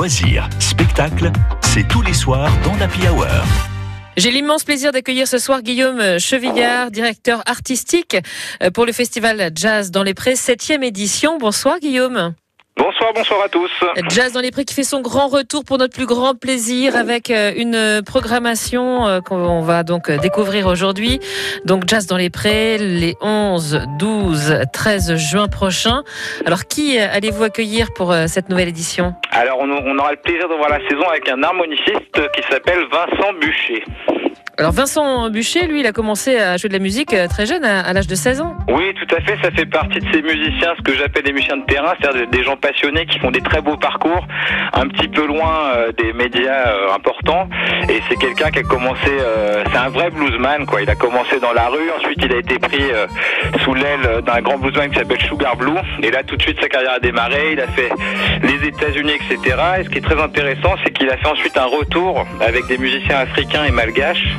loisirs, 0.00 0.48
spectacles, 0.60 1.30
c'est 1.60 1.86
tous 1.86 2.00
les 2.00 2.14
soirs 2.14 2.50
dans 2.64 2.74
l'Happy 2.76 3.06
Hour. 3.06 3.26
J'ai 4.16 4.30
l'immense 4.30 4.64
plaisir 4.64 4.92
d'accueillir 4.92 5.28
ce 5.28 5.36
soir 5.36 5.60
Guillaume 5.60 6.18
Chevillard, 6.18 6.90
directeur 6.90 7.42
artistique 7.44 8.16
euh, 8.62 8.70
pour 8.70 8.86
le 8.86 8.92
festival 8.92 9.50
Jazz 9.54 9.90
dans 9.90 10.02
les 10.02 10.14
Prés, 10.14 10.36
7e 10.36 10.82
édition. 10.82 11.36
Bonsoir 11.36 11.80
Guillaume. 11.80 12.32
Bonsoir, 12.80 13.12
bonsoir 13.14 13.42
à 13.42 13.48
tous. 13.50 13.70
Jazz 14.08 14.32
dans 14.32 14.40
les 14.40 14.50
prix 14.50 14.64
qui 14.64 14.74
fait 14.74 14.84
son 14.84 15.02
grand 15.02 15.28
retour 15.28 15.64
pour 15.66 15.76
notre 15.76 15.94
plus 15.94 16.06
grand 16.06 16.34
plaisir 16.34 16.96
avec 16.96 17.30
euh, 17.30 17.52
une 17.54 18.00
programmation 18.02 19.06
euh, 19.06 19.20
qu'on 19.20 19.60
va 19.60 19.82
donc 19.82 20.08
euh, 20.08 20.16
découvrir 20.16 20.66
aujourd'hui. 20.66 21.20
Donc 21.66 21.82
Jazz 21.86 22.06
dans 22.06 22.16
les 22.16 22.30
prés 22.30 22.78
les 22.78 23.16
11, 23.20 23.82
12, 23.98 24.62
13 24.72 25.16
juin 25.16 25.46
prochains. 25.48 26.04
Alors 26.46 26.64
qui 26.64 26.98
allez-vous 26.98 27.42
accueillir 27.42 27.88
pour 27.94 28.14
cette 28.26 28.48
nouvelle 28.48 28.68
édition? 28.68 29.14
Alors 29.30 29.58
on, 29.60 29.68
on 29.68 29.98
aura 29.98 30.12
le 30.12 30.18
plaisir 30.18 30.48
de 30.48 30.54
voir 30.54 30.70
la 30.70 30.80
saison 30.88 31.06
avec 31.06 31.28
un 31.28 31.42
harmoniciste 31.42 32.30
qui 32.34 32.42
s'appelle 32.50 32.86
Vincent 32.90 33.34
Bûcher. 33.38 33.84
Alors 34.60 34.72
Vincent 34.72 35.30
Bûcher, 35.30 35.66
lui, 35.66 35.80
il 35.80 35.86
a 35.86 35.92
commencé 35.92 36.36
à 36.36 36.58
jouer 36.58 36.68
de 36.68 36.74
la 36.74 36.80
musique 36.80 37.14
euh, 37.14 37.26
très 37.28 37.46
jeune, 37.46 37.64
à, 37.64 37.90
l'âge 37.94 38.06
de 38.06 38.14
16 38.14 38.42
ans. 38.42 38.58
Oui, 38.68 38.92
tout 38.92 39.16
à 39.16 39.20
fait. 39.22 39.38
Ça 39.42 39.50
fait 39.50 39.64
partie 39.64 40.00
de 40.00 40.12
ces 40.12 40.20
musiciens, 40.20 40.74
ce 40.76 40.82
que 40.82 40.94
j'appelle 40.98 41.22
des 41.22 41.32
musiciens 41.32 41.56
de 41.56 41.64
terrain, 41.64 41.94
c'est-à-dire 41.98 42.28
des 42.28 42.44
gens 42.44 42.58
passionnés 42.58 43.06
qui 43.06 43.18
font 43.20 43.30
des 43.30 43.40
très 43.40 43.62
beaux 43.62 43.78
parcours, 43.78 44.26
un 44.74 44.86
petit 44.88 45.08
peu 45.08 45.26
loin 45.26 45.72
euh, 45.76 45.92
des 45.92 46.12
médias 46.12 46.74
euh, 46.74 46.94
importants. 46.94 47.48
Et 47.88 48.02
c'est 48.10 48.16
quelqu'un 48.16 48.50
qui 48.50 48.58
a 48.58 48.62
commencé, 48.62 49.10
c'est 49.72 49.78
un 49.78 49.88
vrai 49.88 50.10
bluesman, 50.10 50.66
quoi. 50.66 50.82
Il 50.82 50.90
a 50.90 50.94
commencé 50.94 51.40
dans 51.40 51.54
la 51.54 51.68
rue, 51.68 51.90
ensuite 51.98 52.18
il 52.22 52.30
a 52.30 52.36
été 52.36 52.58
pris 52.58 52.84
sous 53.64 53.72
l'aile 53.72 54.20
d'un 54.26 54.42
grand 54.42 54.58
bluesman 54.58 54.90
qui 54.90 54.98
s'appelle 54.98 55.22
Sugar 55.22 55.56
Blue. 55.56 55.78
Et 56.02 56.10
là, 56.10 56.22
tout 56.22 56.36
de 56.36 56.42
suite, 56.42 56.60
sa 56.60 56.68
carrière 56.68 56.92
a 56.92 57.00
démarré. 57.00 57.52
Il 57.52 57.60
a 57.60 57.66
fait 57.68 57.88
les 58.42 58.68
États-Unis, 58.68 59.12
etc. 59.12 59.56
Et 59.80 59.84
ce 59.84 59.88
qui 59.88 59.98
est 59.98 60.02
très 60.02 60.20
intéressant, 60.20 60.74
c'est 60.84 60.92
qu'il 60.92 61.08
a 61.08 61.16
fait 61.16 61.28
ensuite 61.28 61.56
un 61.56 61.64
retour 61.64 62.26
avec 62.40 62.66
des 62.66 62.76
musiciens 62.76 63.18
africains 63.20 63.64
et 63.64 63.70
malgaches. 63.70 64.36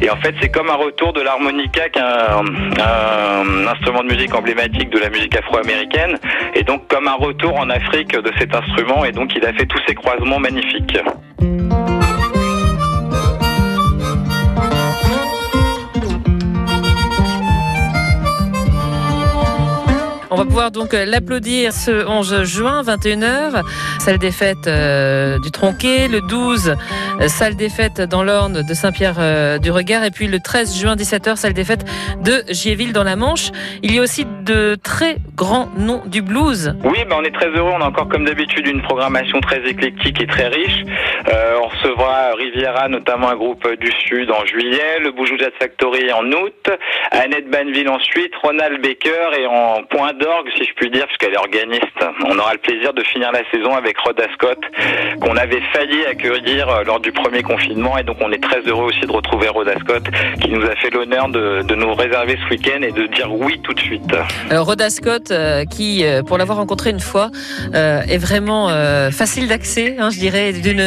Et 0.00 0.10
en 0.10 0.16
fait, 0.16 0.34
c'est 0.40 0.48
comme 0.48 0.70
un 0.70 0.76
retour 0.76 1.12
de 1.12 1.20
l'harmonica, 1.20 1.86
est 1.86 1.98
un, 1.98 3.66
instrument 3.66 4.02
de 4.02 4.08
musique 4.08 4.34
emblématique 4.34 4.90
de 4.90 4.98
la 4.98 5.10
musique 5.10 5.36
afro-américaine, 5.36 6.18
et 6.54 6.62
donc 6.62 6.86
comme 6.88 7.08
un 7.08 7.14
retour 7.14 7.56
en 7.56 7.68
Afrique 7.70 8.12
de 8.12 8.32
cet 8.38 8.54
instrument. 8.54 9.04
Et 9.04 9.12
donc, 9.12 9.32
il 9.34 9.44
a 9.44 9.52
fait 9.52 9.66
tous 9.66 9.80
ces 9.86 9.94
croisements 9.94 10.38
magnifiques. 10.38 10.98
Va 20.38 20.44
pouvoir 20.44 20.70
donc 20.70 20.94
euh, 20.94 21.04
l'applaudir 21.04 21.72
ce 21.72 22.06
11 22.06 22.44
juin, 22.44 22.82
21h, 22.82 23.64
salle 23.98 24.18
des 24.18 24.30
fêtes 24.30 24.68
euh, 24.68 25.36
du 25.40 25.50
Tronquet, 25.50 26.06
le 26.06 26.20
12, 26.20 26.76
euh, 27.20 27.26
salle 27.26 27.56
des 27.56 27.68
fêtes 27.68 28.02
dans 28.02 28.22
l'Orne 28.22 28.62
de 28.62 28.74
Saint-Pierre 28.74 29.58
du 29.58 29.72
Regard, 29.72 30.04
et 30.04 30.12
puis 30.12 30.28
le 30.28 30.38
13 30.38 30.78
juin, 30.78 30.94
17h, 30.94 31.34
salle 31.34 31.54
des 31.54 31.64
fêtes 31.64 31.84
de 32.22 32.44
Giéville 32.50 32.92
dans 32.92 33.02
la 33.02 33.16
Manche. 33.16 33.50
Il 33.82 33.92
y 33.92 33.98
a 33.98 34.02
aussi 34.02 34.26
de 34.44 34.76
très 34.76 35.16
grands 35.34 35.68
noms 35.76 36.02
du 36.06 36.22
blues. 36.22 36.72
Oui, 36.84 36.98
ben 37.10 37.16
on 37.18 37.24
est 37.24 37.34
très 37.34 37.48
heureux. 37.48 37.72
On 37.74 37.80
a 37.80 37.86
encore 37.86 38.08
comme 38.08 38.24
d'habitude 38.24 38.66
une 38.68 38.82
programmation 38.82 39.40
très 39.40 39.66
éclectique 39.68 40.20
et 40.20 40.26
très 40.26 40.46
riche. 40.46 40.84
on 41.62 41.66
recevra 41.66 42.34
Riviera, 42.36 42.88
notamment 42.88 43.28
un 43.28 43.36
groupe 43.36 43.66
du 43.80 43.90
Sud 44.06 44.30
en 44.30 44.46
juillet, 44.46 45.00
le 45.00 45.10
Boujou 45.10 45.36
Jazz 45.36 45.52
Factory 45.58 46.12
en 46.12 46.24
août, 46.30 46.70
Annette 47.10 47.50
Banville 47.50 47.88
ensuite, 47.88 48.34
Ronald 48.36 48.80
Baker 48.80 49.36
et 49.38 49.46
en 49.46 49.82
point 49.84 50.12
d'or 50.12 50.27
si 50.56 50.64
je 50.64 50.72
puis 50.74 50.90
dire, 50.90 51.06
puisqu'elle 51.06 51.34
est 51.34 51.38
organiste. 51.38 51.84
On 52.26 52.38
aura 52.38 52.52
le 52.52 52.58
plaisir 52.58 52.92
de 52.92 53.02
finir 53.02 53.30
la 53.32 53.42
saison 53.50 53.74
avec 53.74 53.98
Rhoda 53.98 54.24
Scott, 54.34 54.58
qu'on 55.20 55.36
avait 55.36 55.60
failli 55.72 56.04
accueillir 56.06 56.68
euh, 56.68 56.84
lors 56.84 57.00
du 57.00 57.12
premier 57.12 57.42
confinement. 57.42 57.98
Et 57.98 58.02
donc, 58.02 58.16
on 58.20 58.30
est 58.32 58.42
très 58.42 58.60
heureux 58.60 58.86
aussi 58.86 59.00
de 59.00 59.12
retrouver 59.12 59.48
Rhoda 59.48 59.74
Scott, 59.80 60.04
qui 60.40 60.50
nous 60.50 60.64
a 60.64 60.74
fait 60.76 60.90
l'honneur 60.90 61.28
de, 61.28 61.74
nous 61.74 61.94
réserver 61.94 62.36
ce 62.44 62.50
week-end 62.50 62.82
et 62.82 62.92
de 62.92 63.06
dire 63.06 63.32
oui 63.32 63.60
tout 63.62 63.72
de 63.72 63.80
suite. 63.80 64.02
Alors, 64.50 64.66
Rhoda 64.66 64.90
Scott, 64.90 65.30
euh, 65.30 65.64
qui, 65.64 66.04
euh, 66.04 66.22
pour 66.22 66.38
l'avoir 66.38 66.58
rencontrée 66.58 66.90
une 66.90 67.00
fois, 67.00 67.30
est 67.72 68.18
vraiment 68.18 68.68
facile 69.10 69.48
d'accès, 69.48 69.96
hein, 69.98 70.10
je 70.10 70.18
dirais, 70.18 70.52
d'une 70.52 70.80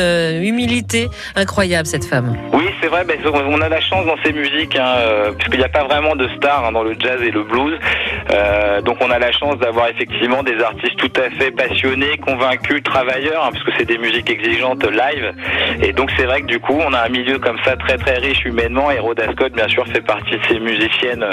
humilité 0.44 1.08
incroyable, 1.36 1.86
cette 1.86 2.06
femme. 2.06 2.36
Oui, 2.54 2.66
c'est 2.82 2.88
vrai, 2.88 3.04
ben, 3.04 3.18
on 3.26 3.62
a 3.62 3.70
la 3.70 3.82
chance 3.82 4.06
dans 4.06 4.18
ces 4.24 4.34
musiques, 4.34 4.76
hein, 4.76 5.32
puisqu'il 5.38 5.60
n'y 5.60 5.66
a 5.66 5.70
pas 5.70 5.84
vraiment 5.84 6.16
de 6.16 6.28
stars 6.38 6.66
hein, 6.66 6.72
dans 6.72 6.84
le 6.84 6.96
jazz 7.00 7.22
et 7.22 7.32
le 7.32 7.44
blues. 7.44 7.78
donc, 8.84 8.98
on 9.02 9.10
a 9.10 9.20
la 9.20 9.31
chance 9.32 9.58
d'avoir 9.58 9.88
effectivement 9.90 10.44
des 10.44 10.62
artistes 10.62 10.98
tout 10.98 11.12
à 11.16 11.30
fait 11.38 11.52
passionnés, 11.52 12.18
convaincus, 12.18 12.84
travailleurs, 12.84 13.46
hein, 13.46 13.50
parce 13.52 13.64
que 13.64 13.72
c'est 13.78 13.86
des 13.86 13.98
musiques 13.98 14.30
exigeantes 14.30 14.84
live. 14.86 15.34
Et 15.82 15.94
donc 15.94 16.12
c'est 16.18 16.26
vrai 16.26 16.42
que 16.42 16.48
du 16.48 16.60
coup, 16.60 16.78
on 16.80 16.94
a 16.94 17.02
un 17.02 17.10
milieu 17.10 17.40
comme 17.40 17.58
ça 17.66 17.76
très 17.76 17.98
très 17.98 18.18
riche 18.18 18.46
humainement. 18.46 18.92
Et 18.92 19.00
Rhoda 19.00 19.32
Scott, 19.32 19.54
bien 19.54 19.68
sûr, 19.68 19.86
fait 19.88 20.02
partie 20.02 20.38
de 20.38 20.46
ces 20.48 20.60
musiciennes 20.60 21.26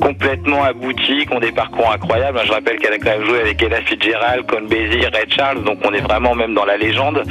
complètement 0.00 0.64
abouties, 0.64 1.26
qui 1.26 1.32
ont 1.32 1.40
des 1.40 1.52
parcours 1.52 1.90
incroyables. 1.90 2.40
Je 2.44 2.52
rappelle 2.52 2.78
qu'elle 2.78 2.94
a 2.94 2.98
quand 2.98 3.18
même 3.18 3.26
joué 3.26 3.40
avec 3.40 3.62
Ella 3.62 3.80
Fitzgerald, 3.82 4.46
Con 4.46 4.62
Basie, 4.62 5.06
Ray 5.06 5.26
Charles, 5.28 5.64
donc 5.64 5.78
on 5.84 5.92
est 5.92 6.00
vraiment 6.00 6.34
même 6.34 6.54
dans 6.54 6.64
la 6.64 6.76
légende. 6.76 7.22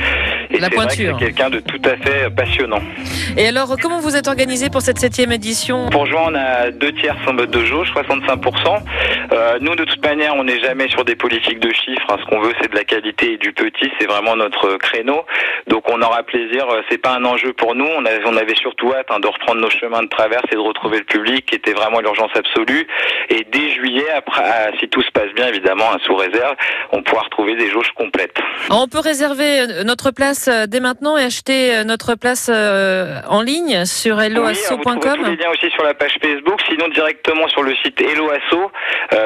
Et 0.52 0.60
vrai 0.60 0.88
que 0.88 0.94
c'est 0.94 1.18
quelqu'un 1.18 1.50
de 1.50 1.60
tout 1.60 1.82
à 1.86 1.98
fait 1.98 2.30
passionnant. 2.36 2.82
Et 3.38 3.48
alors, 3.48 3.76
comment 3.82 4.00
vous 4.00 4.16
êtes 4.16 4.28
organisé 4.28 4.70
pour 4.70 4.82
cette 4.82 5.00
septième 5.00 5.32
édition? 5.32 5.90
Pour 5.90 6.06
juin, 6.06 6.22
on 6.28 6.36
a 6.36 6.72
deux 6.72 6.92
tiers 6.94 7.16
de 7.34 7.66
jauge, 7.66 7.92
65%. 7.94 8.80
Euh, 9.32 9.58
nous, 9.62 9.76
de 9.76 9.84
toute 9.84 10.02
manière, 10.06 10.36
on 10.36 10.44
n'est 10.44 10.60
jamais 10.60 10.88
sur 10.90 11.04
des 11.04 11.16
politiques 11.16 11.60
de 11.60 11.74
chiffres. 11.74 12.06
Hein. 12.10 12.18
Ce 12.20 12.26
qu'on 12.26 12.40
veut, 12.40 12.54
c'est 12.62 12.70
de 12.70 12.76
la 12.76 12.84
qualité 12.84 13.34
et 13.34 13.38
du 13.38 13.54
petit. 13.54 13.92
C'est 14.00 14.06
vraiment 14.06 14.36
notre 14.36 14.78
créneau. 14.78 15.26
Donc, 15.68 15.90
on 15.90 16.02
aura 16.02 16.24
plaisir. 16.24 16.70
Euh, 16.70 16.82
c'est 16.90 17.00
pas 17.00 17.16
un 17.16 17.26
enjeu 17.26 17.54
pour 17.54 17.76
nous. 17.76 17.86
On 17.86 18.06
avait, 18.06 18.22
on 18.26 18.38
avait 18.38 18.56
surtout 18.56 18.94
hâte 18.94 19.08
hein, 19.10 19.20
de 19.20 19.28
reprendre 19.28 19.62
nos 19.62 19.70
chemins 19.70 20.04
de 20.04 20.10
traverse 20.10 20.46
et 20.52 20.56
de 20.56 20.60
retrouver 20.60 21.00
le 21.00 21.06
public, 21.06 21.48
qui 21.48 21.56
était 21.56 21.74
vraiment 21.74 22.00
l'urgence 22.02 22.32
absolue. 22.36 22.88
Et 23.30 23.46
dès 23.52 23.72
juillet, 23.72 24.10
après, 24.16 24.44
ah, 24.46 24.72
si 24.80 24.88
tout 24.90 25.02
se 25.02 25.12
passe 25.12 25.32
bien, 25.36 25.48
évidemment, 25.48 25.86
hein, 25.92 25.98
sous 26.06 26.16
réserve, 26.16 26.56
on 26.92 27.02
pourra 27.02 27.24
retrouver 27.24 27.56
des 27.56 27.70
jauges 27.72 27.92
complètes. 27.96 28.38
On 28.70 28.88
peut 28.88 29.00
réserver 29.00 29.62
euh, 29.62 29.84
notre 29.84 30.12
place 30.12 30.48
euh, 30.48 30.68
dès 30.68 30.80
maintenant 30.80 31.18
et 31.18 31.24
acheter 31.24 31.84
notre 31.86 32.16
place 32.16 32.50
en 32.50 33.42
ligne 33.42 33.86
sur 33.86 34.22
helloasso.com. 34.22 35.00
Oui, 35.04 35.10
vous 35.18 35.32
les 35.32 35.36
liens 35.38 35.50
aussi 35.52 35.70
sur 35.72 35.84
la 35.84 35.94
page 35.94 36.18
Facebook. 36.22 36.62
Sinon, 36.70 36.88
directement 36.90 37.48
sur 37.48 37.64
le 37.64 37.74
site 37.76 38.00
Helloasso, 38.02 38.72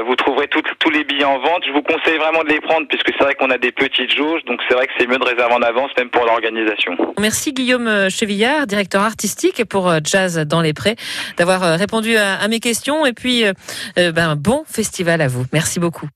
vous 0.06 0.16
trouverez 0.16 0.48
tous 0.80 0.90
les 0.90 1.03
billets 1.03 1.25
en 1.25 1.40
vente. 1.40 1.63
Je 1.66 1.72
vous 1.72 1.81
conseille 1.81 2.18
vraiment 2.18 2.44
de 2.44 2.50
les 2.50 2.62
prendre 2.62 2.88
puisque 2.88 3.12
c'est 3.18 3.24
vrai 3.24 3.35
qu'on 3.35 3.50
a 3.50 3.57
des 3.57 3.72
petites 3.72 4.16
jauges, 4.16 4.44
donc 4.46 4.62
c'est 4.68 4.75
vrai 4.75 4.88
que 4.88 4.94
c'est 4.97 5.07
mieux 5.07 5.18
de 5.18 5.25
réserver 5.25 5.53
en 5.53 5.62
avance, 5.62 5.91
même 5.97 6.09
pour 6.09 6.25
l'organisation. 6.25 6.96
Merci 7.19 7.53
Guillaume 7.53 8.09
Chevillard, 8.09 8.68
directeur 8.68 9.02
artistique 9.02 9.63
pour 9.66 9.90
euh, 9.90 10.00
Jazz 10.03 10.38
dans 10.40 10.62
les 10.62 10.74
Prés, 10.74 10.96
d'avoir 11.38 11.63
euh, 11.63 11.75
répondu 11.75 12.16
à, 12.18 12.47
mes 12.47 12.59
questions 12.59 13.06
et 13.06 13.13
puis 13.13 13.46
euh, 13.46 14.12
ben, 14.12 14.35
bon 14.35 14.63
festival 14.66 15.22
à 15.22 15.28
vous. 15.28 15.46
Merci 15.53 15.80
beaucoup. 15.80 16.07